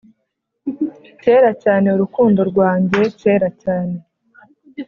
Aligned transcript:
kera 1.23 1.51
cyane, 1.63 1.87
urukundo 1.95 2.39
rwanjye, 2.51 3.01
kera 3.21 3.49
cyane. 3.63 3.95